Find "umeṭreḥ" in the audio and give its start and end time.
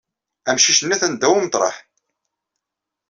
1.37-1.75